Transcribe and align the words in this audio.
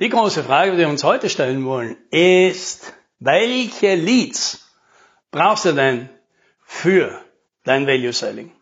Die 0.00 0.10
große 0.10 0.44
Frage, 0.44 0.70
die 0.72 0.78
wir 0.78 0.88
uns 0.88 1.02
heute 1.02 1.28
stellen 1.28 1.64
wollen, 1.64 1.96
ist, 2.12 2.94
welche 3.18 3.96
Leads 3.96 4.64
brauchst 5.32 5.64
du 5.64 5.72
denn 5.72 6.08
für 6.64 7.20
dein 7.64 7.84
Value 7.84 8.12
Selling? 8.12 8.52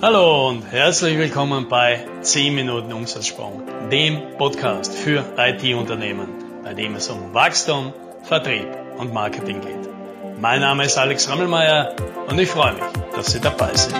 Hallo 0.00 0.50
und 0.50 0.62
herzlich 0.70 1.18
willkommen 1.18 1.68
bei 1.68 2.06
10 2.20 2.54
Minuten 2.54 2.92
Umsatzsprung, 2.92 3.64
dem 3.90 4.36
Podcast 4.38 4.94
für 4.94 5.24
IT-Unternehmen, 5.36 6.28
bei 6.62 6.74
dem 6.74 6.94
es 6.94 7.08
um 7.10 7.34
Wachstum, 7.34 7.92
Vertrieb 8.22 8.68
und 8.98 9.12
Marketing 9.12 9.60
geht. 9.60 10.40
Mein 10.40 10.60
Name 10.60 10.84
ist 10.84 10.96
Alex 10.96 11.28
Rammelmeier 11.28 11.96
und 12.28 12.38
ich 12.38 12.48
freue 12.48 12.74
mich, 12.74 12.84
dass 13.16 13.32
Sie 13.32 13.40
dabei 13.40 13.74
sind. 13.74 13.98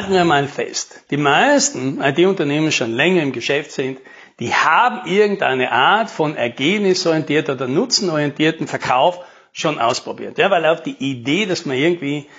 Halten 0.00 0.14
wir 0.14 0.24
mal 0.24 0.48
fest. 0.48 1.04
Die 1.10 1.18
meisten 1.18 2.00
IT-Unternehmen 2.00 2.72
schon 2.72 2.90
länger 2.90 3.22
im 3.22 3.32
Geschäft 3.32 3.70
sind, 3.70 4.00
die 4.38 4.54
haben 4.54 5.06
irgendeine 5.06 5.72
Art 5.72 6.08
von 6.10 6.36
ergebnisorientierter 6.36 7.52
oder 7.52 7.68
nutzenorientierten 7.68 8.66
Verkauf 8.66 9.22
schon 9.52 9.78
ausprobiert. 9.78 10.38
Ja, 10.38 10.50
weil 10.50 10.64
auch 10.64 10.80
die 10.80 10.96
Idee, 10.98 11.44
dass 11.44 11.66
man 11.66 11.76
irgendwie 11.76 12.30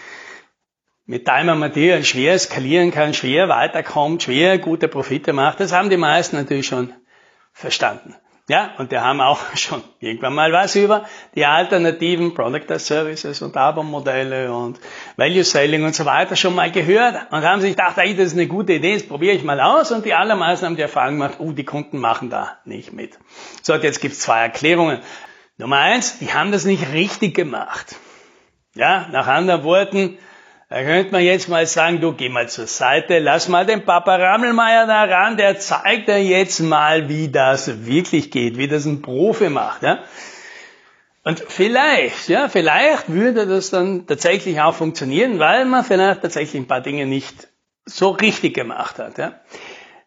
mit 1.05 1.26
Timer 1.26 1.54
Material 1.54 2.04
schwer 2.04 2.40
skalieren 2.40 2.90
kann, 2.90 3.14
schwer 3.14 3.48
weiterkommt, 3.48 4.24
schwer 4.24 4.58
gute 4.58 4.88
Profite 4.88 5.32
macht, 5.32 5.60
das 5.60 5.72
haben 5.72 5.91
die 5.91 5.98
meisten 5.98 6.38
natürlich 6.38 6.66
schon 6.66 6.91
verstanden. 7.54 8.16
Ja, 8.52 8.72
und 8.80 8.91
wir 8.91 9.02
haben 9.02 9.22
auch 9.22 9.40
schon 9.55 9.82
irgendwann 10.02 10.36
mal 10.36 10.52
was 10.52 10.76
über 10.76 11.05
die 11.36 11.46
alternativen 11.46 12.34
Product 12.34 12.70
as 12.70 12.86
Services 12.86 13.41
und 13.41 13.55
Abo-Modelle 13.55 14.54
und 14.54 14.77
Value 15.16 15.46
Selling 15.46 15.86
und 15.86 15.96
so 15.96 16.04
weiter 16.04 16.36
schon 16.36 16.54
mal 16.54 16.70
gehört 16.70 17.32
und 17.32 17.44
haben 17.44 17.62
sich 17.62 17.77
gedacht, 17.77 17.96
hey, 17.96 18.14
das 18.14 18.27
ist 18.27 18.34
eine 18.34 18.48
gute 18.48 18.74
Idee, 18.74 18.96
das 18.96 19.08
probiere 19.08 19.38
ich 19.38 19.46
mal 19.46 19.62
aus 19.62 19.94
und 19.94 20.04
die 20.04 20.13
allermeisten 20.13 20.66
haben 20.66 20.76
die 20.76 20.82
Erfahrung 20.82 21.13
gemacht, 21.13 21.35
oh, 21.40 21.54
die 21.54 21.63
Kunden 21.63 21.98
machen 21.98 22.29
da 22.29 22.57
nicht 22.66 22.91
mit. 22.91 23.18
So, 23.62 23.72
und 23.72 23.85
jetzt 23.85 24.02
gibt's 24.02 24.20
zwei 24.20 24.41
Erklärungen. 24.41 24.99
Nummer 25.57 25.77
eins, 25.77 26.20
die 26.20 26.34
haben 26.34 26.52
das 26.52 26.66
nicht 26.66 26.91
richtig 26.91 27.34
gemacht. 27.34 27.96
Ja, 28.76 29.07
nach 29.13 29.27
anderen 29.27 29.63
Worten, 29.63 30.18
da 30.72 30.84
könnte 30.84 31.12
man 31.12 31.22
jetzt 31.22 31.50
mal 31.50 31.68
sagen, 31.68 32.00
du 32.00 32.14
geh 32.14 32.30
mal 32.30 32.48
zur 32.48 32.66
Seite, 32.66 33.20
lass 33.20 33.50
mal 33.50 33.66
den 33.66 33.84
Papa 33.84 34.16
Rammelmeier 34.16 34.88
da 34.88 35.04
ran, 35.04 35.36
der 35.36 35.60
zeigt 35.60 36.08
dir 36.08 36.24
jetzt 36.24 36.62
mal, 36.62 37.10
wie 37.10 37.28
das 37.28 37.86
wirklich 37.86 38.32
geht, 38.32 38.58
wie 38.58 38.70
das 38.70 38.86
ein 38.86 39.02
Profi 39.02 39.50
macht. 39.50 39.84
Ja? 39.84 40.00
Und 41.26 41.44
vielleicht, 41.46 42.30
ja, 42.30 42.48
vielleicht 42.48 43.10
würde 43.10 43.48
das 43.48 43.70
dann 43.70 44.08
tatsächlich 44.08 44.62
auch 44.62 44.74
funktionieren, 44.74 45.40
weil 45.40 45.66
man 45.66 45.84
vielleicht 45.84 46.22
tatsächlich 46.22 46.62
ein 46.62 46.68
paar 46.68 46.80
Dinge 46.80 47.06
nicht 47.06 47.50
so 47.84 48.12
richtig 48.12 48.54
gemacht 48.54 48.98
hat. 48.98 49.18
Ja? 49.18 49.41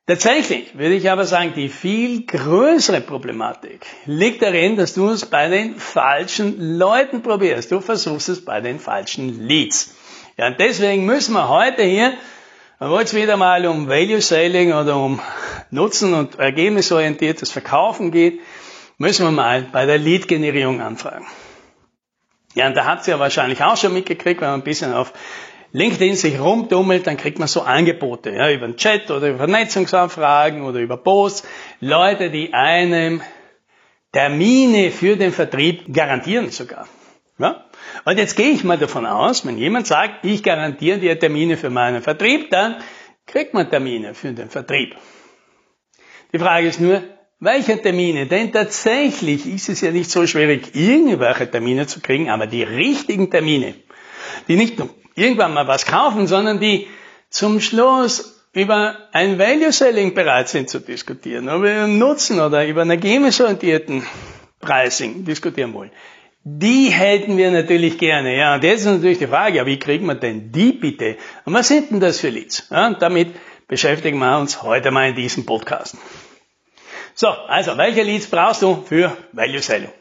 Tatsächlich 0.07 0.79
würde 0.79 0.95
ich 0.95 1.11
aber 1.11 1.27
sagen, 1.27 1.53
die 1.55 1.69
viel 1.69 2.25
größere 2.25 3.03
Problematik 3.03 3.85
liegt 4.07 4.41
darin, 4.41 4.77
dass 4.77 4.95
du 4.95 5.11
es 5.11 5.27
bei 5.27 5.51
den 5.51 5.77
falschen 5.77 6.79
Leuten 6.79 7.21
probierst. 7.21 7.71
Du 7.71 7.83
versuchst 7.83 8.31
es 8.31 8.43
bei 8.43 8.63
den 8.63 8.79
falschen 8.79 9.47
Leads. 9.47 9.95
Ja, 10.37 10.49
und 10.49 10.59
deswegen 10.59 11.05
müssen 11.05 11.33
wir 11.35 11.49
heute 11.49 11.83
hier, 11.83 12.15
wo 12.81 12.99
es 12.99 13.15
wieder 13.15 13.37
mal 13.37 13.67
um 13.67 13.89
Value 13.89 14.21
Selling 14.21 14.73
oder 14.73 14.97
um 14.97 15.21
Nutzen- 15.71 16.15
und 16.15 16.39
ergebnisorientiertes 16.39 17.51
Verkaufen 17.51 18.11
geht, 18.11 18.41
müssen 18.99 19.25
wir 19.25 19.31
mal 19.31 19.63
bei 19.71 19.87
der 19.87 19.99
Lead-Generierung 19.99 20.81
anfragen. 20.81 21.27
Ja, 22.55 22.67
und 22.67 22.77
da 22.77 22.85
habt 22.85 23.07
ihr 23.07 23.15
ja 23.15 23.21
wahrscheinlich 23.21 23.63
auch 23.63 23.77
schon 23.77 23.93
mitgekriegt, 23.93 24.41
wenn 24.41 24.49
man 24.49 24.61
ein 24.61 24.65
bisschen 24.65 24.93
auf 24.93 25.13
LinkedIn 25.73 26.15
sich 26.15 26.39
rumdummelt, 26.39 27.07
dann 27.07 27.17
kriegt 27.17 27.41
man 27.41 27.49
so 27.49 27.63
Angebote, 27.63 28.31
ja, 28.31 28.51
über 28.51 28.67
den 28.67 28.77
Chat 28.77 29.11
oder 29.11 29.29
über 29.29 29.39
Vernetzungsanfragen 29.39 30.63
oder 30.63 30.79
über 30.79 30.97
Posts. 30.97 31.47
Leute, 31.81 32.31
die 32.31 32.55
einem 32.55 33.23
Termine 34.13 34.93
für 34.93 35.17
den 35.17 35.33
Vertrieb 35.33 35.93
garantieren 35.93 36.51
sogar. 36.51 36.87
Ja? 37.39 37.64
Und 38.05 38.19
jetzt 38.19 38.37
gehe 38.37 38.51
ich 38.51 38.65
mal 38.65 38.79
davon 38.79 39.07
aus, 39.07 39.47
wenn 39.47 39.59
jemand 39.59 39.87
sagt, 39.87 40.25
ich 40.25 40.43
garantiere 40.43 40.99
dir 40.99 41.19
Termine 41.19 41.57
für 41.57 41.71
meinen 41.71 42.03
Vertrieb, 42.03 42.51
dann 42.51 42.77
kriegt 43.27 43.55
man 43.55 43.71
Termine 43.71 44.15
für 44.15 44.33
den 44.33 44.51
Vertrieb. 44.51 44.97
Die 46.33 46.39
Frage 46.39 46.67
ist 46.67 46.81
nur, 46.81 47.03
welche 47.41 47.81
Termine? 47.81 48.27
Denn 48.27 48.53
tatsächlich 48.53 49.47
ist 49.47 49.69
es 49.69 49.81
ja 49.81 49.91
nicht 49.91 50.11
so 50.11 50.27
schwierig, 50.27 50.75
irgendwelche 50.75 51.51
Termine 51.51 51.87
zu 51.87 52.01
kriegen, 52.01 52.31
aber 52.31 52.47
die 52.47 52.63
richtigen 52.63 53.31
Termine, 53.31 53.75
die 54.49 54.57
nicht 54.57 54.79
nur 54.79 54.91
irgendwann 55.15 55.55
mal 55.55 55.67
was 55.67 55.87
kaufen, 55.87 56.27
sondern 56.27 56.61
die 56.61 56.89
zum 57.29 57.61
Schluss 57.61 58.47
über 58.53 59.09
ein 59.13 59.39
Value 59.39 59.73
Selling 59.73 60.15
bereit 60.15 60.49
sind 60.49 60.71
zu 60.71 60.79
diskutieren, 60.79 61.49
über 61.49 61.69
einen 61.69 61.99
Nutzen 61.99 62.41
oder 62.41 62.67
über 62.67 62.83
einen 62.83 62.93
ergebnisorientierten 62.93 64.07
Pricing 64.61 65.25
diskutieren 65.25 65.75
wollen. 65.75 65.91
Die 66.47 66.91
hätten 66.91 67.39
wir 67.39 67.51
natürlich 67.51 67.97
gerne. 67.97 68.37
Ja, 68.37 68.55
und 68.55 68.65
jetzt 68.65 68.81
ist 68.81 68.87
natürlich 68.87 69.17
die 69.17 69.27
Frage, 69.27 69.57
ja, 69.57 69.65
wie 69.65 69.79
kriegen 69.79 70.05
wir 70.05 70.15
denn 70.15 70.53
die 70.53 70.73
bitte? 70.73 71.17
Und 71.47 71.55
was 71.55 71.69
sind 71.69 71.91
denn 71.91 72.01
das 72.01 72.21
für 72.21 72.29
Leads? 72.29 72.69
Ja, 72.71 72.87
und 72.87 73.01
damit 73.01 73.35
beschäftigen 73.67 74.19
wir 74.19 74.39
uns 74.39 74.63
heute 74.63 74.91
mal 74.91 75.09
in 75.09 75.15
diesem 75.15 75.47
Podcast. 75.47 75.97
So, 77.15 77.29
also, 77.29 77.79
welche 77.79 78.03
Leads 78.03 78.27
brauchst 78.27 78.61
du 78.61 78.85
für 78.87 79.17
Value 79.33 79.63
Selling? 79.63 79.93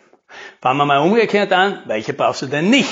Fangen 0.61 0.79
wir 0.79 0.85
mal 0.85 0.97
umgekehrt 0.97 1.53
an. 1.53 1.81
Welche 1.85 2.11
brauchst 2.11 2.41
du 2.41 2.47
denn 2.47 2.69
nicht? 2.69 2.91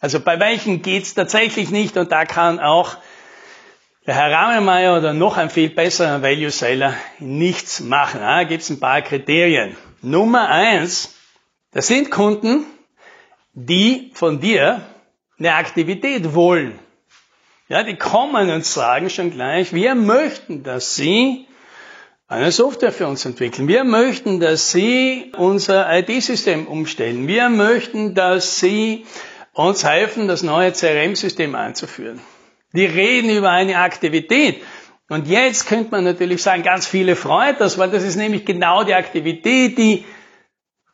Also, 0.00 0.20
bei 0.20 0.38
welchen 0.38 0.80
geht's 0.80 1.14
tatsächlich 1.14 1.70
nicht? 1.70 1.96
Und 1.96 2.12
da 2.12 2.24
kann 2.24 2.60
auch 2.60 2.98
der 4.06 4.14
Herr 4.14 4.30
Rahmenmeier 4.30 4.96
oder 4.96 5.12
noch 5.12 5.38
ein 5.38 5.50
viel 5.50 5.70
besserer 5.70 6.22
Value 6.22 6.50
Seller 6.50 6.94
nichts 7.18 7.80
machen. 7.80 8.20
Da 8.20 8.44
gibt's 8.44 8.70
ein 8.70 8.78
paar 8.78 9.02
Kriterien. 9.02 9.76
Nummer 10.02 10.50
eins, 10.50 11.14
das 11.74 11.88
sind 11.88 12.10
Kunden, 12.10 12.64
die 13.52 14.10
von 14.14 14.40
dir 14.40 14.86
eine 15.38 15.54
Aktivität 15.54 16.34
wollen. 16.34 16.78
Ja, 17.68 17.82
die 17.82 17.96
kommen 17.96 18.50
und 18.50 18.64
sagen 18.64 19.10
schon 19.10 19.30
gleich, 19.30 19.72
wir 19.72 19.94
möchten, 19.94 20.62
dass 20.62 20.94
Sie 20.94 21.46
eine 22.28 22.52
Software 22.52 22.92
für 22.92 23.06
uns 23.06 23.24
entwickeln. 23.24 23.68
Wir 23.68 23.84
möchten, 23.84 24.38
dass 24.38 24.70
Sie 24.70 25.32
unser 25.36 25.92
IT-System 25.98 26.66
umstellen. 26.66 27.26
Wir 27.26 27.48
möchten, 27.48 28.14
dass 28.14 28.60
Sie 28.60 29.04
uns 29.52 29.84
helfen, 29.84 30.28
das 30.28 30.42
neue 30.42 30.72
CRM-System 30.72 31.54
einzuführen. 31.54 32.20
Die 32.72 32.86
reden 32.86 33.30
über 33.30 33.50
eine 33.50 33.78
Aktivität. 33.78 34.62
Und 35.08 35.26
jetzt 35.26 35.66
könnte 35.66 35.90
man 35.90 36.04
natürlich 36.04 36.42
sagen, 36.42 36.62
ganz 36.62 36.86
viele 36.86 37.16
freut 37.16 37.60
das, 37.60 37.78
weil 37.78 37.90
das 37.90 38.04
ist 38.04 38.16
nämlich 38.16 38.44
genau 38.44 38.84
die 38.84 38.94
Aktivität, 38.94 39.76
die 39.76 40.04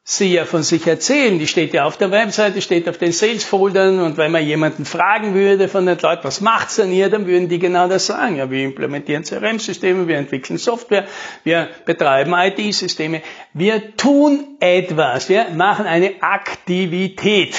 sie 0.03 0.33
ja 0.33 0.44
von 0.44 0.62
sich 0.62 0.87
erzählen. 0.87 1.38
Die 1.38 1.47
steht 1.47 1.72
ja 1.72 1.84
auf 1.84 1.97
der 1.97 2.11
Webseite, 2.11 2.62
steht 2.62 2.88
auf 2.88 2.99
den 2.99 3.12
Sales-Foldern 3.12 4.00
und 4.00 4.16
wenn 4.16 4.33
man 4.33 4.44
jemanden 4.44 4.84
fragen 4.84 5.34
würde 5.34 5.69
von 5.69 5.87
den 5.87 5.99
Leuten, 5.99 6.25
was 6.25 6.41
macht's 6.41 6.77
denn 6.77 6.91
hier, 6.91 7.11
dann 7.11 7.27
würden 7.27 7.49
die 7.49 7.59
genau 7.59 7.88
das 7.88 8.06
sagen. 8.06 8.37
Ja, 8.37 8.50
wir 8.50 8.65
implementieren 8.65 9.25
CRM-Systeme, 9.25 10.09
wir 10.09 10.16
entwickeln 10.16 10.59
Software, 10.59 11.06
wir 11.44 11.69
betreiben 11.84 12.33
IT-Systeme. 12.34 13.22
Wir 13.53 13.97
tun 13.97 14.56
etwas, 14.60 15.28
wir 15.28 15.50
machen 15.50 15.87
eine 15.87 16.22
Aktivität. 16.22 17.55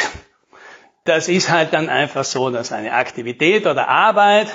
Das 1.03 1.27
ist 1.27 1.49
halt 1.49 1.73
dann 1.73 1.89
einfach 1.89 2.23
so, 2.23 2.49
dass 2.49 2.71
eine 2.71 2.93
Aktivität 2.93 3.65
oder 3.65 3.87
Arbeit 3.87 4.47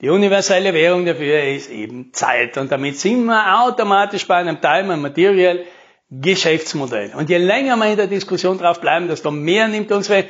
die 0.00 0.10
universelle 0.10 0.74
Währung 0.74 1.06
dafür 1.06 1.42
ist 1.44 1.70
eben 1.70 2.12
Zeit. 2.12 2.58
Und 2.58 2.70
damit 2.70 2.98
sind 2.98 3.24
wir 3.24 3.62
automatisch 3.62 4.26
bei 4.26 4.36
einem 4.36 4.60
Time 4.60 4.92
and 4.92 5.02
Material 5.02 5.64
Geschäftsmodell. 6.20 7.12
Und 7.14 7.30
je 7.30 7.38
länger 7.38 7.76
wir 7.76 7.90
in 7.90 7.96
der 7.96 8.06
Diskussion 8.06 8.58
drauf 8.58 8.80
bleiben, 8.80 9.08
desto 9.08 9.30
mehr 9.30 9.68
nimmt 9.68 9.90
unsere 9.90 10.24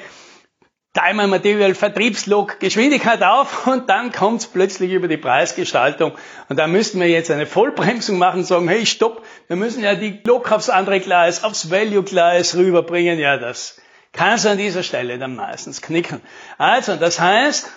Time 0.95 1.27
Material 1.27 1.75
Vertriebslog 1.75 2.61
Geschwindigkeit 2.61 3.21
auf 3.25 3.67
und 3.67 3.91
dann 3.91 4.13
kommt 4.13 4.43
es 4.43 4.47
plötzlich 4.47 4.93
über 4.93 5.09
die 5.09 5.17
Preisgestaltung 5.17 6.13
und 6.49 6.57
da 6.57 6.69
müssten 6.69 7.01
wir 7.01 7.09
jetzt 7.09 7.33
eine 7.33 7.47
Vollbremsung 7.47 8.17
machen 8.17 8.45
sagen, 8.45 8.69
hey 8.69 8.87
stopp, 8.87 9.25
wir 9.49 9.57
müssen 9.57 9.83
ja 9.83 9.97
die 9.97 10.21
Log 10.25 10.53
aufs 10.53 10.71
andere 10.71 11.01
Gleis, 11.01 11.43
aufs 11.43 11.69
Value 11.69 12.05
Gleis 12.05 12.55
rüberbringen. 12.55 13.19
Ja, 13.19 13.39
das 13.39 13.81
kann 14.13 14.35
es 14.35 14.47
an 14.47 14.57
dieser 14.57 14.85
Stelle 14.85 15.19
dann 15.19 15.35
meistens 15.35 15.83
knicken. 15.83 16.21
Also, 16.59 16.95
das 16.95 17.19
heißt, 17.19 17.73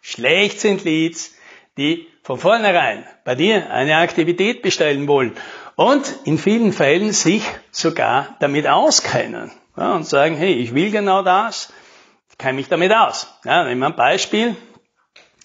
schlecht 0.00 0.60
sind 0.60 0.84
Leads, 0.84 1.34
die 1.76 2.06
von 2.22 2.38
vornherein 2.38 3.04
bei 3.24 3.34
dir 3.34 3.68
eine 3.72 3.96
Aktivität 3.96 4.62
bestellen 4.62 5.08
wollen 5.08 5.34
und 5.76 6.12
in 6.24 6.38
vielen 6.38 6.72
Fällen 6.72 7.12
sich 7.12 7.42
sogar 7.70 8.36
damit 8.40 8.66
auskennen 8.66 9.50
ja, 9.76 9.94
und 9.94 10.06
sagen, 10.06 10.36
hey, 10.36 10.52
ich 10.52 10.74
will 10.74 10.90
genau 10.90 11.22
das, 11.22 11.72
ich 12.30 12.38
kenne 12.38 12.54
mich 12.54 12.68
damit 12.68 12.94
aus. 12.94 13.28
Ja, 13.44 13.64
nehmen 13.64 13.80
wir 13.80 13.86
ein 13.86 13.96
Beispiel. 13.96 14.56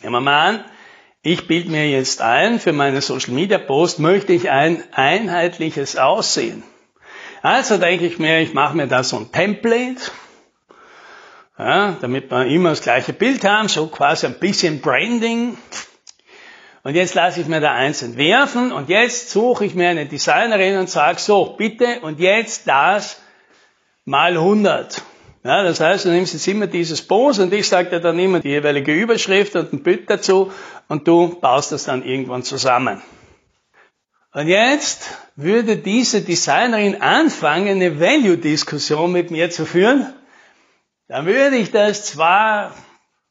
Nehmen 0.01 0.13
wir 0.13 0.22
mal 0.22 0.50
an, 0.50 0.66
ich 1.22 1.48
bilde 1.48 1.72
mir 1.72 1.89
jetzt 1.89 2.22
ein, 2.22 2.60
für 2.60 2.74
meine 2.74 3.01
Social 3.01 3.33
Media 3.33 3.57
Post 3.57 4.00
möchte 4.00 4.33
ich 4.33 4.51
ein 4.51 4.83
einheitliches 4.92 5.98
Aussehen. 5.98 6.63
Also 7.42 7.77
denke 7.77 8.06
ich 8.06 8.19
mir, 8.19 8.42
ich 8.42 8.54
mache 8.54 8.75
mir 8.75 8.88
da 8.88 9.04
so 9.04 9.18
ein 9.18 9.31
Template, 9.31 10.12
Ja, 11.57 11.95
damit 12.01 12.30
wir 12.30 12.45
immer 12.48 12.69
das 12.72 12.81
gleiche 12.81 13.13
Bild 13.13 13.45
haben, 13.45 13.69
so 13.69 13.88
quasi 13.88 14.25
ein 14.25 14.39
bisschen 14.39 14.81
Branding. 14.81 15.57
Und 16.86 16.94
jetzt 16.94 17.16
lasse 17.16 17.42
ich 17.42 17.48
mir 17.48 17.60
da 17.60 17.74
eins 17.74 18.04
entwerfen 18.04 18.72
und 18.72 18.90
jetzt 18.90 19.32
suche 19.32 19.66
ich 19.66 19.74
mir 19.74 19.90
eine 19.90 20.06
Designerin 20.06 20.78
und 20.78 20.90
sage 20.90 21.20
so, 21.20 21.56
bitte 21.58 22.00
und 22.02 22.20
jetzt 22.20 22.68
das 22.68 23.20
mal 24.06 24.34
100. 24.34 25.02
Ja, 25.44 25.64
das 25.64 25.80
heißt, 25.80 26.06
du 26.06 26.10
nimmst 26.10 26.34
jetzt 26.34 26.48
immer 26.48 26.68
dieses 26.68 27.02
Pose 27.02 27.44
und 27.44 27.54
ich 27.54 27.68
sage 27.68 27.90
dir 27.90 28.00
dann 28.00 28.20
immer 28.20 28.40
die 28.40 28.50
jeweilige 28.50 28.94
Überschrift 28.94 29.56
und 29.56 29.74
ein 29.74 29.84
Bild 29.84 30.10
dazu 30.10 30.54
und 30.88 31.08
du 31.08 31.40
baust 31.42 31.72
das 31.72 31.86
dann 31.86 32.04
irgendwann 32.04 32.44
zusammen. 32.44 33.02
Und 34.32 34.48
jetzt 34.48 35.10
würde 35.36 35.78
diese 35.78 36.22
Designerin 36.22 37.02
anfangen, 37.02 37.82
eine 37.82 38.00
Value-Diskussion 38.00 39.12
mit 39.12 39.32
mir 39.32 39.50
zu 39.50 39.66
führen 39.66 40.14
dann 41.08 41.28
würde 41.28 41.58
ich 41.58 41.72
das 41.72 42.06
zwar 42.06 42.74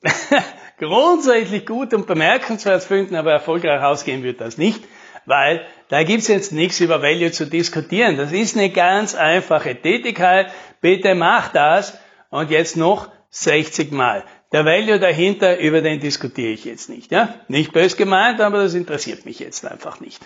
grundsätzlich 0.79 1.67
gut 1.67 1.94
und 1.94 2.06
bemerkenswert 2.06 2.82
finden, 2.82 3.17
aber 3.17 3.32
erfolgreich 3.32 3.82
ausgehen 3.82 4.23
wird 4.23 4.41
das 4.41 4.59
nicht, 4.59 4.85
weil 5.26 5.65
da 5.88 6.03
gibt's 6.03 6.29
jetzt 6.29 6.53
nichts 6.53 6.81
über 6.81 7.03
Value 7.03 7.31
zu 7.31 7.47
diskutieren. 7.47 8.17
Das 8.17 8.32
ist 8.32 8.56
eine 8.56 8.71
ganz 8.71 9.15
einfache 9.15 9.75
Tätigkeit. 9.75 10.50
Bitte 10.81 11.15
mach 11.15 11.49
das 11.53 11.99
und 12.31 12.50
jetzt 12.50 12.76
noch 12.76 13.09
60 13.31 13.93
Mal. 13.93 14.25
Der 14.53 14.65
Value 14.65 15.00
dahinter, 15.00 15.59
über 15.59 15.81
den 15.81 16.00
diskutiere 16.00 16.53
ich 16.53 16.65
jetzt 16.65 16.88
nicht. 16.88 17.11
Ja? 17.11 17.35
Nicht 17.49 17.73
bös 17.73 17.97
gemeint, 17.97 18.41
aber 18.41 18.62
das 18.62 18.75
interessiert 18.75 19.25
mich 19.25 19.41
jetzt 19.41 19.67
einfach 19.67 20.00
nicht. 20.00 20.20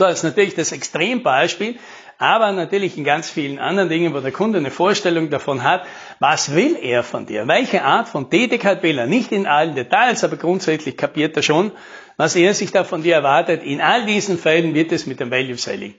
So, 0.00 0.06
das 0.06 0.20
ist 0.20 0.22
natürlich 0.22 0.54
das 0.54 0.72
Extrembeispiel, 0.72 1.78
aber 2.16 2.52
natürlich 2.52 2.96
in 2.96 3.04
ganz 3.04 3.28
vielen 3.28 3.58
anderen 3.58 3.90
Dingen, 3.90 4.14
wo 4.14 4.20
der 4.20 4.32
Kunde 4.32 4.56
eine 4.56 4.70
Vorstellung 4.70 5.28
davon 5.28 5.62
hat, 5.62 5.84
was 6.20 6.54
will 6.54 6.74
er 6.80 7.02
von 7.02 7.26
dir? 7.26 7.46
Welche 7.46 7.82
Art 7.82 8.08
von 8.08 8.30
Tätigkeit 8.30 8.82
will 8.82 8.96
er? 8.96 9.06
Nicht 9.06 9.30
in 9.30 9.46
allen 9.46 9.74
Details, 9.74 10.24
aber 10.24 10.38
grundsätzlich 10.38 10.96
kapiert 10.96 11.36
er 11.36 11.42
schon, 11.42 11.72
was 12.16 12.34
er 12.34 12.54
sich 12.54 12.72
da 12.72 12.82
von 12.82 13.02
dir 13.02 13.14
erwartet. 13.14 13.62
In 13.62 13.82
all 13.82 14.06
diesen 14.06 14.38
Fällen 14.38 14.72
wird 14.72 14.90
es 14.90 15.04
mit 15.04 15.20
dem 15.20 15.30
Value 15.30 15.58
Selling 15.58 15.94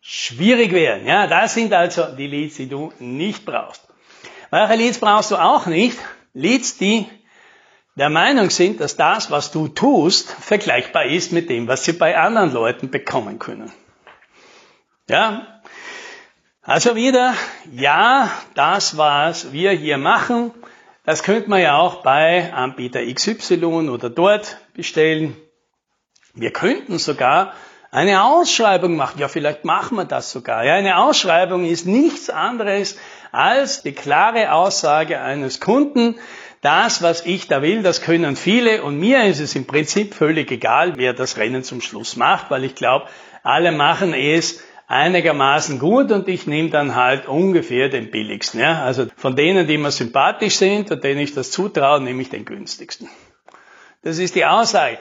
schwierig 0.00 0.70
werden. 0.70 1.04
Ja, 1.04 1.26
das 1.26 1.54
sind 1.54 1.72
also 1.72 2.04
die 2.16 2.28
Leads, 2.28 2.54
die 2.54 2.68
du 2.68 2.92
nicht 3.00 3.44
brauchst. 3.44 3.82
Welche 4.52 4.76
Leads 4.76 4.98
brauchst 5.00 5.32
du 5.32 5.36
auch 5.36 5.66
nicht? 5.66 5.98
Leads, 6.34 6.78
die 6.78 7.06
der 8.00 8.08
Meinung 8.08 8.48
sind, 8.48 8.80
dass 8.80 8.96
das, 8.96 9.30
was 9.30 9.50
du 9.50 9.68
tust, 9.68 10.32
vergleichbar 10.32 11.04
ist 11.04 11.32
mit 11.32 11.50
dem, 11.50 11.68
was 11.68 11.84
sie 11.84 11.92
bei 11.92 12.16
anderen 12.16 12.50
Leuten 12.50 12.90
bekommen 12.90 13.38
können. 13.38 13.70
Ja, 15.06 15.60
also 16.62 16.96
wieder, 16.96 17.34
ja, 17.74 18.30
das, 18.54 18.96
was 18.96 19.52
wir 19.52 19.72
hier 19.72 19.98
machen, 19.98 20.50
das 21.04 21.22
könnte 21.22 21.50
man 21.50 21.60
ja 21.60 21.76
auch 21.76 22.02
bei 22.02 22.50
Anbieter 22.54 23.04
XY 23.04 23.90
oder 23.90 24.08
dort 24.08 24.56
bestellen. 24.72 25.36
Wir 26.32 26.54
könnten 26.54 26.98
sogar 26.98 27.52
eine 27.90 28.24
Ausschreibung 28.24 28.96
machen. 28.96 29.20
Ja, 29.20 29.28
vielleicht 29.28 29.66
machen 29.66 29.98
wir 29.98 30.06
das 30.06 30.32
sogar. 30.32 30.64
Ja, 30.64 30.72
eine 30.72 30.96
Ausschreibung 30.96 31.66
ist 31.66 31.84
nichts 31.84 32.30
anderes 32.30 32.98
als 33.30 33.82
die 33.82 33.92
klare 33.92 34.52
Aussage 34.52 35.20
eines 35.20 35.60
Kunden. 35.60 36.18
Das, 36.60 37.02
was 37.02 37.24
ich 37.24 37.48
da 37.48 37.62
will, 37.62 37.82
das 37.82 38.02
können 38.02 38.36
viele 38.36 38.82
und 38.82 38.98
mir 38.98 39.24
ist 39.24 39.40
es 39.40 39.54
im 39.54 39.66
Prinzip 39.66 40.14
völlig 40.14 40.50
egal, 40.50 40.94
wer 40.96 41.14
das 41.14 41.38
Rennen 41.38 41.62
zum 41.62 41.80
Schluss 41.80 42.16
macht, 42.16 42.50
weil 42.50 42.64
ich 42.64 42.74
glaube, 42.74 43.06
alle 43.42 43.72
machen 43.72 44.12
es 44.12 44.62
einigermaßen 44.86 45.78
gut 45.78 46.10
und 46.12 46.28
ich 46.28 46.46
nehme 46.46 46.68
dann 46.68 46.96
halt 46.96 47.26
ungefähr 47.26 47.88
den 47.88 48.10
billigsten. 48.10 48.60
Ja? 48.60 48.82
Also 48.82 49.06
von 49.16 49.36
denen, 49.36 49.66
die 49.68 49.78
mir 49.78 49.90
sympathisch 49.90 50.56
sind 50.56 50.90
und 50.90 51.02
denen 51.02 51.20
ich 51.20 51.32
das 51.32 51.50
zutraue, 51.50 52.00
nehme 52.00 52.20
ich 52.20 52.28
den 52.28 52.44
günstigsten. 52.44 53.08
Das 54.02 54.18
ist 54.18 54.34
die 54.34 54.44
Aussage. 54.44 54.98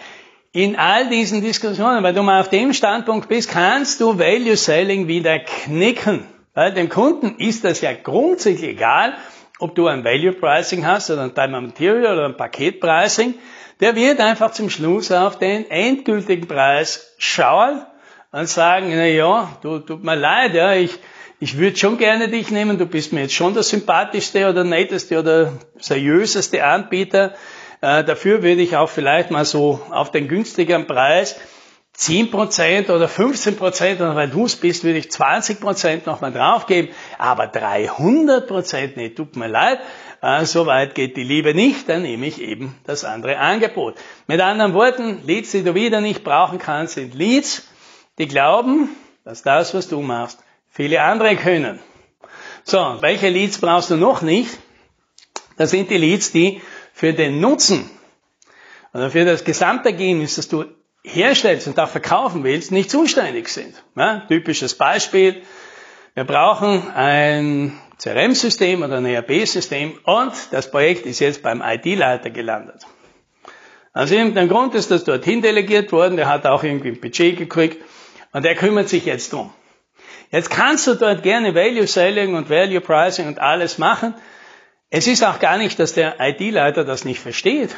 In 0.51 0.77
all 0.77 1.09
diesen 1.09 1.41
Diskussionen, 1.41 2.03
weil 2.03 2.13
du 2.13 2.23
mal 2.23 2.39
auf 2.39 2.49
dem 2.49 2.73
Standpunkt 2.73 3.27
bist, 3.27 3.51
kannst 3.51 3.99
du 3.99 4.17
Value 4.17 4.55
Selling 4.55 5.07
wieder 5.07 5.39
knicken. 5.39 6.25
Weil 6.53 6.73
dem 6.73 6.89
Kunden 6.89 7.35
ist 7.37 7.63
das 7.63 7.81
ja 7.81 7.93
grundsätzlich 7.93 8.71
egal, 8.71 9.15
ob 9.59 9.75
du 9.75 9.87
ein 9.87 10.03
Value 10.03 10.31
Pricing 10.31 10.85
hast 10.85 11.11
oder 11.11 11.23
ein 11.23 11.35
Time 11.35 11.61
Material 11.61 12.13
oder 12.13 12.25
ein 12.25 12.37
Paket 12.37 12.79
Pricing. 12.79 13.35
Der 13.79 13.95
wird 13.95 14.19
einfach 14.19 14.51
zum 14.51 14.69
Schluss 14.69 15.11
auf 15.11 15.37
den 15.37 15.69
endgültigen 15.69 16.47
Preis 16.47 17.13
schauen 17.17 17.81
und 18.31 18.47
sagen, 18.47 18.89
na 18.89 19.05
ja, 19.05 19.49
du, 19.61 19.79
tut 19.79 20.03
mir 20.03 20.15
leid, 20.15 20.53
ja, 20.53 20.73
ich, 20.73 20.97
ich 21.39 21.57
würde 21.57 21.77
schon 21.77 21.97
gerne 21.97 22.27
dich 22.27 22.51
nehmen, 22.51 22.77
du 22.77 22.85
bist 22.85 23.13
mir 23.13 23.21
jetzt 23.21 23.33
schon 23.33 23.53
der 23.53 23.63
sympathischste 23.63 24.49
oder 24.49 24.63
netteste 24.63 25.19
oder 25.19 25.53
seriöseste 25.77 26.63
Anbieter. 26.63 27.33
Äh, 27.81 28.03
dafür 28.03 28.43
würde 28.43 28.61
ich 28.61 28.75
auch 28.75 28.89
vielleicht 28.89 29.31
mal 29.31 29.45
so 29.45 29.81
auf 29.91 30.11
den 30.11 30.27
günstigeren 30.27 30.85
Preis 30.85 31.39
10% 31.99 32.89
oder 32.91 33.07
15% 33.07 33.95
oder 33.95 34.15
weil 34.15 34.29
du 34.29 34.45
es 34.45 34.55
bist, 34.55 34.85
würde 34.85 34.99
ich 34.99 35.07
20% 35.07 36.05
nochmal 36.05 36.31
draufgeben, 36.31 36.91
aber 37.17 37.45
300% 37.45 38.95
nicht, 38.95 39.17
tut 39.17 39.35
mir 39.35 39.47
leid, 39.47 39.79
äh, 40.21 40.45
so 40.45 40.65
weit 40.65 40.95
geht 40.95 41.17
die 41.17 41.23
Liebe 41.23 41.53
nicht, 41.53 41.89
dann 41.89 42.03
nehme 42.03 42.25
ich 42.25 42.41
eben 42.41 42.75
das 42.85 43.03
andere 43.03 43.37
Angebot. 43.37 43.95
Mit 44.27 44.39
anderen 44.39 44.73
Worten, 44.73 45.21
Leads, 45.25 45.51
die 45.51 45.63
du 45.63 45.75
wieder 45.75 45.99
nicht 45.99 46.23
brauchen 46.23 46.57
kannst, 46.57 46.93
sind 46.93 47.15
Leads, 47.15 47.67
die 48.17 48.27
glauben, 48.27 48.89
dass 49.25 49.41
das, 49.41 49.73
was 49.73 49.89
du 49.89 50.01
machst, 50.01 50.39
viele 50.69 51.01
andere 51.01 51.35
können. 51.35 51.79
So, 52.63 52.97
welche 53.01 53.27
Leads 53.27 53.59
brauchst 53.59 53.89
du 53.89 53.97
noch 53.97 54.21
nicht? 54.21 54.57
Das 55.57 55.71
sind 55.71 55.89
die 55.89 55.97
Leads, 55.97 56.31
die 56.31 56.61
für 56.93 57.11
den 57.11 57.41
Nutzen 57.41 57.89
oder 58.93 59.11
für 59.11 59.25
das 59.25 59.43
Gesamtergebnis, 59.43 60.35
das 60.35 60.47
du 60.47 60.65
herstellst 61.03 61.67
und 61.67 61.79
auch 61.79 61.89
verkaufen 61.89 62.43
willst, 62.43 62.71
nicht 62.71 62.91
zuständig 62.91 63.49
sind. 63.49 63.81
Ja, 63.95 64.25
typisches 64.27 64.75
Beispiel. 64.75 65.41
Wir 66.13 66.23
brauchen 66.25 66.89
ein 66.91 67.79
CRM-System 68.01 68.83
oder 68.83 68.97
ein 68.97 69.05
ERP-System 69.05 69.99
und 70.03 70.33
das 70.51 70.71
Projekt 70.71 71.05
ist 71.05 71.19
jetzt 71.19 71.43
beim 71.43 71.61
IT-Leiter 71.61 72.29
gelandet. 72.29 72.85
Aus 73.93 74.11
irgendeinem 74.11 74.49
Grund 74.49 74.75
ist 74.75 74.91
das 74.91 75.03
dorthin 75.03 75.41
delegiert 75.41 75.91
worden, 75.91 76.15
der 76.15 76.27
hat 76.27 76.45
auch 76.45 76.63
irgendwie 76.63 76.89
ein 76.89 77.01
Budget 77.01 77.37
gekriegt 77.37 77.83
und 78.31 78.45
der 78.45 78.55
kümmert 78.55 78.89
sich 78.89 79.05
jetzt 79.05 79.33
drum. 79.33 79.51
Jetzt 80.31 80.51
kannst 80.51 80.85
du 80.87 80.93
dort 80.93 81.23
gerne 81.23 81.55
Value 81.55 81.87
Selling 81.87 82.35
und 82.35 82.49
Value 82.49 82.81
Pricing 82.81 83.27
und 83.27 83.39
alles 83.39 83.77
machen. 83.77 84.13
Es 84.91 85.07
ist 85.07 85.23
auch 85.23 85.39
gar 85.39 85.57
nicht, 85.57 85.79
dass 85.79 85.93
der 85.93 86.15
IT-Leiter 86.19 86.83
das 86.83 87.03
nicht 87.03 87.19
versteht. 87.19 87.75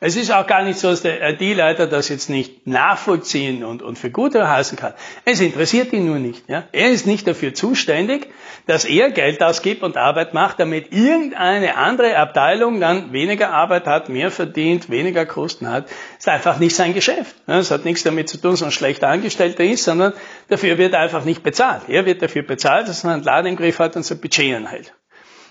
Es 0.00 0.16
ist 0.16 0.30
auch 0.30 0.46
gar 0.46 0.62
nicht 0.62 0.78
so, 0.78 0.90
dass 0.90 1.02
der 1.02 1.22
IT-Leiter 1.30 1.86
das 1.86 2.08
jetzt 2.08 2.28
nicht 2.28 2.66
nachvollziehen 2.66 3.64
und, 3.64 3.82
und 3.82 3.98
für 3.98 4.10
gut 4.10 4.34
heißen 4.34 4.76
kann. 4.76 4.92
Es 5.24 5.40
interessiert 5.40 5.92
ihn 5.92 6.06
nur 6.06 6.18
nicht. 6.18 6.48
Ja? 6.48 6.64
Er 6.72 6.90
ist 6.90 7.06
nicht 7.06 7.26
dafür 7.26 7.54
zuständig, 7.54 8.28
dass 8.66 8.84
er 8.84 9.10
Geld 9.10 9.42
ausgibt 9.42 9.82
und 9.82 9.96
Arbeit 9.96 10.34
macht, 10.34 10.58
damit 10.58 10.92
irgendeine 10.92 11.76
andere 11.76 12.16
Abteilung 12.16 12.80
dann 12.80 13.12
weniger 13.12 13.50
Arbeit 13.50 13.86
hat, 13.86 14.08
mehr 14.08 14.30
verdient, 14.30 14.90
weniger 14.90 15.26
Kosten 15.26 15.68
hat. 15.68 15.86
Das 15.86 16.18
ist 16.20 16.28
einfach 16.28 16.58
nicht 16.58 16.74
sein 16.74 16.94
Geschäft. 16.94 17.34
Es 17.46 17.70
hat 17.70 17.84
nichts 17.84 18.02
damit 18.02 18.28
zu 18.28 18.38
tun, 18.38 18.52
dass 18.52 18.62
er 18.62 18.68
ein 18.68 18.72
schlechter 18.72 19.08
Angestellter 19.08 19.64
ist, 19.64 19.84
sondern 19.84 20.12
dafür 20.48 20.78
wird 20.78 20.94
er 20.94 21.00
einfach 21.00 21.24
nicht 21.24 21.42
bezahlt. 21.42 21.82
Er 21.88 22.04
wird 22.04 22.20
dafür 22.22 22.42
bezahlt, 22.42 22.88
dass 22.88 23.04
er 23.04 23.12
einen 23.12 23.22
Laden 23.22 23.46
im 23.48 23.56
Griff 23.56 23.78
hat 23.78 23.96
und 23.96 24.02
sein 24.02 24.18
Budget 24.18 24.56
anhält. 24.56 24.92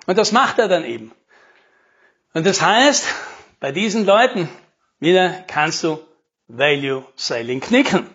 Und 0.06 0.18
das 0.18 0.32
macht 0.32 0.60
er 0.60 0.68
dann 0.68 0.84
eben. 0.84 1.12
Und 2.34 2.46
das 2.46 2.62
heißt, 2.62 3.06
bei 3.64 3.72
diesen 3.72 4.06
Leuten 4.06 4.50
wieder 5.00 5.30
kannst 5.48 5.86
du 5.86 5.98
Value 6.50 7.06
Selling 7.16 7.62
knicken. 7.62 8.06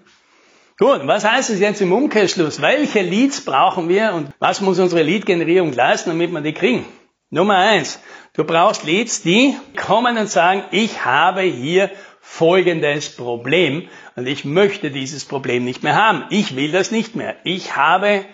Gut, 0.79 1.07
was 1.07 1.25
heißt 1.25 1.49
es 1.49 1.59
jetzt 1.59 1.81
im 1.81 1.91
Umkehrschluss? 1.91 2.61
Welche 2.61 3.01
Leads 3.01 3.47
brauchen 3.47 3.89
wir 3.89 4.13
und 4.13 4.31
was 4.41 4.61
muss 4.61 4.79
unsere 4.79 5.03
Lead-Generierung 5.03 5.73
leisten, 5.73 6.11
damit 6.11 6.33
wir 6.33 6.43
die 6.43 6.53
kriegen? 6.53 6.85
Nummer 7.31 7.57
eins, 7.57 7.99
du 8.35 8.45
brauchst 8.45 8.85
Leads, 8.85 9.23
die 9.23 9.57
kommen 9.75 10.19
und 10.19 10.29
sagen, 10.29 10.65
ich 10.71 11.07
habe 11.07 11.41
hier 11.41 11.91
folgendes 12.21 13.17
Problem 13.17 13.89
und 14.17 14.27
ich 14.27 14.45
möchte 14.45 14.91
dieses 14.91 15.25
Problem 15.25 15.65
nicht 15.65 15.83
mehr 15.83 15.97
haben. 15.97 16.25
Ich 16.29 16.57
will 16.57 16.73
das 16.73 16.91
nicht 16.91 17.17
mehr. 17.17 17.37
Ich 17.45 17.75
habe 17.75 18.27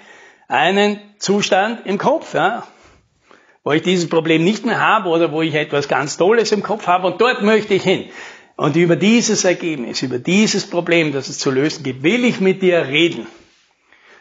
einen 0.48 0.98
Zustand 1.18 1.86
im 1.86 1.96
Kopf. 1.96 2.34
Ja? 2.34 2.66
Wo 3.64 3.72
ich 3.72 3.82
dieses 3.82 4.08
Problem 4.08 4.44
nicht 4.44 4.66
mehr 4.66 4.80
habe 4.80 5.08
oder 5.08 5.32
wo 5.32 5.42
ich 5.42 5.54
etwas 5.54 5.88
ganz 5.88 6.18
Tolles 6.18 6.52
im 6.52 6.62
Kopf 6.62 6.86
habe 6.86 7.06
und 7.06 7.20
dort 7.20 7.42
möchte 7.42 7.74
ich 7.74 7.82
hin. 7.82 8.04
Und 8.56 8.76
über 8.76 8.94
dieses 8.94 9.44
Ergebnis, 9.44 10.02
über 10.02 10.18
dieses 10.18 10.68
Problem, 10.68 11.12
das 11.12 11.28
es 11.28 11.38
zu 11.38 11.50
lösen 11.50 11.82
gibt, 11.82 12.04
will 12.04 12.24
ich 12.24 12.40
mit 12.40 12.62
dir 12.62 12.86
reden. 12.86 13.26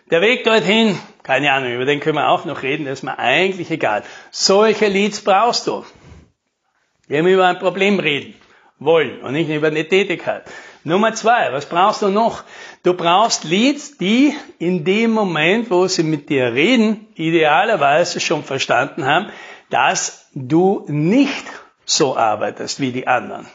Der 0.10 0.22
Weg 0.22 0.44
dorthin, 0.44 0.98
keine 1.22 1.52
Ahnung, 1.52 1.74
über 1.74 1.86
den 1.86 2.00
können 2.00 2.16
wir 2.16 2.30
auch 2.30 2.46
noch 2.46 2.64
reden, 2.64 2.86
das 2.86 3.00
ist 3.00 3.04
mir 3.04 3.20
eigentlich 3.20 3.70
egal. 3.70 4.04
Solche 4.32 4.88
Leads 4.88 5.22
brauchst 5.22 5.68
du. 5.68 5.86
Wir 7.08 7.20
haben 7.20 7.28
über 7.28 7.48
ein 7.48 7.60
Problem 7.60 8.00
reden 8.00 8.34
wollen 8.80 9.22
und 9.22 9.34
nicht 9.34 9.50
über 9.50 9.68
eine 9.68 9.88
Tätigkeit. 9.88 10.44
Nummer 10.86 11.14
zwei, 11.14 11.54
was 11.54 11.66
brauchst 11.66 12.02
du 12.02 12.10
noch? 12.10 12.44
Du 12.84 12.94
brauchst 12.94 13.46
Leads, 13.46 13.98
die 13.98 14.34
in 14.60 14.84
dem 14.84 15.12
Moment, 15.12 15.72
wo 15.72 15.88
sie 15.88 16.04
mit 16.04 16.30
dir 16.30 16.54
reden, 16.54 17.08
idealerweise 17.16 18.20
schon 18.20 18.44
verstanden 18.44 19.06
haben, 19.06 19.30
dass 19.70 20.28
du 20.34 20.84
nicht 20.88 21.46
so 21.86 22.18
arbeitest 22.18 22.82
wie 22.82 22.92
die 22.92 23.08
anderen. 23.08 23.48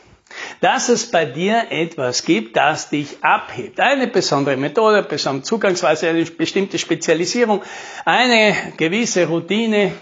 Dass 0.62 0.88
es 0.88 1.10
bei 1.10 1.26
dir 1.26 1.66
etwas 1.70 2.24
gibt, 2.24 2.56
das 2.56 2.88
dich 2.88 3.22
abhebt. 3.22 3.78
Eine 3.78 4.06
besondere 4.06 4.56
Methode, 4.56 5.02
besondere 5.02 5.44
Zugangsweise, 5.44 6.08
eine 6.08 6.24
bestimmte 6.24 6.78
Spezialisierung, 6.78 7.62
eine 8.06 8.54
gewisse 8.78 9.26
Routine, 9.26 9.92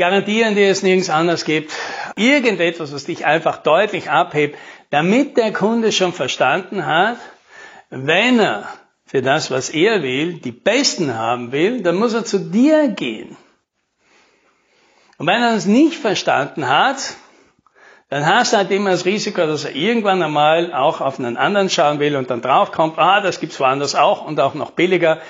garantieren, 0.00 0.56
die 0.56 0.64
es 0.64 0.82
nirgends 0.82 1.10
anders 1.10 1.44
gibt. 1.44 1.72
Irgendetwas, 2.16 2.92
was 2.92 3.04
dich 3.04 3.26
einfach 3.26 3.58
deutlich 3.58 4.10
abhebt, 4.10 4.58
damit 4.90 5.36
der 5.36 5.52
Kunde 5.52 5.92
schon 5.92 6.12
verstanden 6.12 6.86
hat, 6.86 7.18
wenn 7.90 8.40
er 8.40 8.68
für 9.04 9.22
das, 9.22 9.50
was 9.50 9.70
er 9.70 10.02
will, 10.02 10.34
die 10.34 10.52
Besten 10.52 11.14
haben 11.14 11.52
will, 11.52 11.82
dann 11.82 11.96
muss 11.96 12.14
er 12.14 12.24
zu 12.24 12.38
dir 12.38 12.88
gehen. 12.88 13.36
Und 15.18 15.26
wenn 15.26 15.42
er 15.42 15.54
das 15.54 15.66
nicht 15.66 15.98
verstanden 15.98 16.68
hat, 16.68 17.14
dann 18.08 18.26
hast 18.26 18.52
du 18.52 18.56
halt 18.56 18.70
immer 18.70 18.90
das 18.90 19.04
Risiko, 19.04 19.46
dass 19.46 19.64
er 19.64 19.74
irgendwann 19.74 20.22
einmal 20.22 20.72
auch 20.72 21.00
auf 21.00 21.18
einen 21.18 21.36
anderen 21.36 21.70
schauen 21.70 22.00
will 22.00 22.16
und 22.16 22.30
dann 22.30 22.40
draufkommt, 22.40 22.98
ah, 22.98 23.20
das 23.20 23.38
gibt's 23.38 23.60
woanders 23.60 23.94
auch 23.94 24.24
und 24.24 24.40
auch 24.40 24.54
noch 24.54 24.70
billiger. 24.70 25.20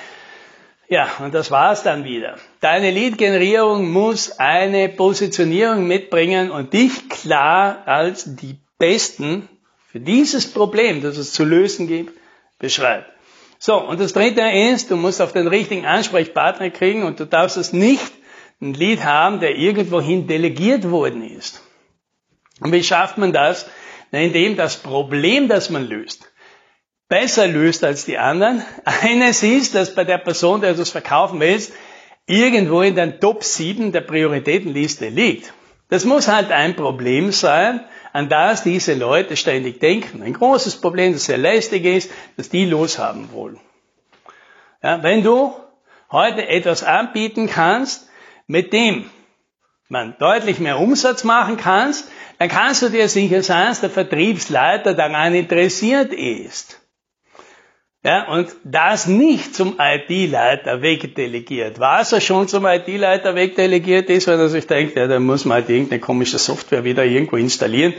Ja, 0.90 1.09
und 1.20 1.35
das 1.35 1.52
war's 1.52 1.85
dann 1.85 2.02
wieder. 2.02 2.37
Deine 2.59 2.90
Lead-Generierung 2.90 3.92
muss 3.92 4.40
eine 4.40 4.88
Positionierung 4.88 5.87
mitbringen 5.87 6.50
und 6.50 6.73
dich 6.73 7.09
klar 7.09 7.87
als 7.87 8.35
die 8.35 8.59
Besten 8.76 9.49
für 9.87 10.00
dieses 10.00 10.52
Problem, 10.52 11.00
das 11.00 11.16
es 11.16 11.32
zu 11.32 11.44
lösen 11.44 11.87
gibt, 11.87 12.18
beschreibt. 12.59 13.09
So, 13.61 13.80
und 13.80 14.00
das 14.00 14.14
dritte 14.14 14.40
ist, 14.40 14.90
du 14.90 14.97
musst 14.97 15.23
auf 15.23 15.32
den 15.32 15.47
richtigen 15.47 15.87
Ansprechpartner 15.87 16.70
kriegen 16.70 17.04
und 17.04 17.20
du 17.20 17.25
darfst 17.25 17.56
es 17.56 17.73
nicht 17.73 18.12
ein 18.61 18.75
Lied 18.75 19.04
haben, 19.04 19.38
der 19.38 19.56
irgendwohin 19.56 20.26
delegiert 20.26 20.90
worden 20.90 21.23
ist. 21.23 21.62
Und 22.59 22.73
wie 22.73 22.82
schafft 22.82 23.16
man 23.16 23.32
das? 23.32 23.70
Na, 24.11 24.18
indem 24.18 24.56
das 24.56 24.76
Problem, 24.76 25.47
das 25.47 25.70
man 25.70 25.87
löst, 25.87 26.32
besser 27.11 27.47
löst 27.47 27.85
als 27.85 28.07
die 28.07 28.17
anderen. 28.17 28.64
Eines 28.85 29.43
ist, 29.43 29.75
dass 29.75 29.95
bei 29.95 30.05
der 30.05 30.17
Person, 30.17 30.62
der 30.62 30.73
du 30.73 30.81
es 30.81 30.90
verkaufen 30.90 31.40
willst, 31.40 31.75
irgendwo 32.25 32.81
in 32.81 32.95
den 32.95 33.21
Top 33.21 33.45
7 33.45 33.93
der 33.93 34.00
Prioritätenliste 34.00 35.09
liegt. 35.09 35.52
Das 35.90 36.05
muss 36.05 36.29
halt 36.29 36.52
ein 36.52 36.76
Problem 36.76 37.33
sein, 37.33 37.81
an 38.12 38.29
das 38.29 38.62
diese 38.62 38.95
Leute 38.95 39.37
ständig 39.37 39.81
denken. 39.81 40.23
Ein 40.23 40.33
großes 40.33 40.81
Problem, 40.81 41.12
das 41.12 41.25
sehr 41.25 41.38
lästig 41.38 41.85
ist, 41.85 42.11
dass 42.37 42.49
die 42.49 42.64
loshaben 42.64 43.33
wollen. 43.33 43.59
Ja, 44.83 45.02
wenn 45.02 45.23
du 45.23 45.52
heute 46.11 46.47
etwas 46.49 46.85
anbieten 46.85 47.49
kannst, 47.49 48.09
mit 48.47 48.73
dem 48.73 49.11
man 49.88 50.17
deutlich 50.19 50.61
mehr 50.61 50.79
Umsatz 50.79 51.25
machen 51.25 51.57
kannst, 51.57 52.09
dann 52.38 52.49
kannst 52.49 52.83
du 52.83 52.88
dir 52.88 53.09
sicher 53.09 53.43
sein, 53.43 53.69
dass 53.69 53.81
der 53.81 53.90
Vertriebsleiter 53.90 54.95
daran 54.95 55.35
interessiert 55.35 56.12
ist. 56.12 56.81
Ja, 58.02 58.28
und 58.28 58.49
das 58.64 59.07
nicht 59.07 59.54
zum 59.54 59.76
IT-Leiter 59.78 60.80
wegdelegiert. 60.80 61.78
Was 61.78 62.12
er 62.12 62.23
schon 62.23 62.49
zum 62.49 62.64
IT-Leiter 62.64 63.35
wegdelegiert 63.35 64.09
ist, 64.09 64.26
weil 64.26 64.38
er 64.38 64.49
sich 64.49 64.66
denkt, 64.66 64.97
ja, 64.97 65.07
da 65.07 65.21
muss 65.21 65.45
man 65.45 65.57
halt 65.57 65.69
irgendeine 65.69 66.00
komische 66.00 66.38
Software 66.38 66.85
wieder 66.85 67.04
irgendwo 67.04 67.37
installieren, 67.37 67.92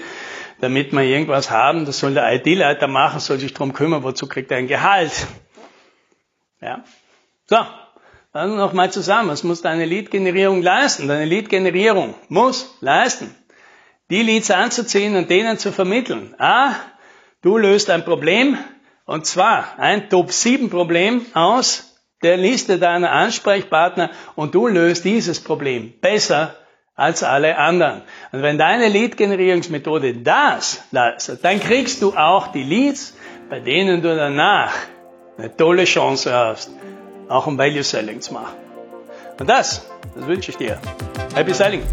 damit 0.60 0.91
wir 0.91 1.03
irgendwas 1.03 1.51
haben. 1.51 1.86
Das 1.86 2.00
soll 2.00 2.15
der 2.15 2.34
IT-Leiter 2.34 2.88
machen, 2.88 3.20
soll 3.20 3.38
sich 3.38 3.53
drum 3.53 3.74
kümmern, 3.74 4.01
wozu 4.01 4.27
kriegt 4.27 4.50
er 4.51 4.58
ein 4.58 4.67
Gehalt. 4.67 5.27
Ja. 6.62 6.84
So. 7.46 7.58
Dann 8.34 8.55
nochmal 8.55 8.91
zusammen. 8.91 9.29
Was 9.29 9.43
muss 9.43 9.62
deine 9.62 9.86
Lead-Generierung 9.86 10.62
leisten? 10.62 11.08
Deine 11.08 11.25
Lead-Generierung 11.25 12.15
muss 12.29 12.77
leisten 12.79 13.36
die 14.12 14.22
Leads 14.22 14.51
anzuziehen 14.51 15.15
und 15.15 15.29
denen 15.29 15.58
zu 15.58 15.72
vermitteln. 15.72 16.36
Ah, 16.38 16.75
du 17.41 17.58
löst 17.58 17.89
ein 17.89 18.03
Problem, 18.03 18.58
und 19.12 19.25
zwar 19.25 19.77
ein 19.77 20.10
Top-7-Problem 20.10 21.25
aus 21.34 21.98
der 22.24 22.38
Liste 22.38 22.80
deiner 22.80 23.12
Ansprechpartner 23.12 24.10
und 24.36 24.56
du 24.56 24.68
löst 24.68 25.03
dieses 25.03 25.44
Problem 25.44 25.94
besser 26.00 26.56
als 26.96 27.22
alle 27.22 27.58
anderen. 27.58 28.03
Und 28.32 28.41
wenn 28.41 28.58
deine 28.58 28.88
Lead-Generierungsmethode 28.88 30.13
das 30.13 30.82
leistet, 30.91 31.44
dann 31.44 31.60
kriegst 31.60 32.01
du 32.01 32.15
auch 32.15 32.53
die 32.53 32.63
Leads, 32.63 33.13
bei 33.50 33.60
denen 33.60 34.01
du 34.01 34.15
danach 34.15 34.72
eine 35.38 35.53
tolle 35.58 35.84
Chance 35.84 36.34
hast, 36.34 36.72
auch 37.27 37.48
um 37.48 37.58
Value 37.58 37.84
Selling 37.84 38.22
zu 38.22 38.34
machen. 38.34 38.56
Und 39.38 39.50
das, 39.50 39.86
das 40.15 40.25
wünsche 40.25 40.51
ich 40.51 40.58
dir. 40.58 40.80
Happy 41.36 41.53
Selling! 41.53 41.84